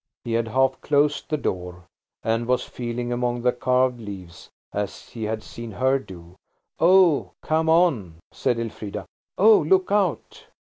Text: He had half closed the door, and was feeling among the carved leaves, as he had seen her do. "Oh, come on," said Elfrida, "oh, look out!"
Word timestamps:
He 0.25 0.33
had 0.33 0.47
half 0.47 0.81
closed 0.81 1.29
the 1.29 1.37
door, 1.37 1.83
and 2.23 2.47
was 2.47 2.63
feeling 2.63 3.13
among 3.13 3.43
the 3.43 3.51
carved 3.51 3.99
leaves, 3.99 4.49
as 4.73 5.09
he 5.09 5.25
had 5.25 5.43
seen 5.43 5.73
her 5.73 5.99
do. 5.99 6.33
"Oh, 6.79 7.33
come 7.43 7.69
on," 7.69 8.15
said 8.31 8.57
Elfrida, 8.57 9.05
"oh, 9.37 9.59
look 9.59 9.91
out!" 9.91 10.47